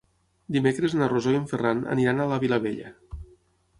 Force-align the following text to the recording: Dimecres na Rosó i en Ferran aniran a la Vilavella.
Dimecres 0.55 0.95
na 1.01 1.09
Rosó 1.11 1.33
i 1.35 1.39
en 1.41 1.45
Ferran 1.51 1.85
aniran 1.97 2.25
a 2.25 2.29
la 2.33 2.41
Vilavella. 2.45 2.93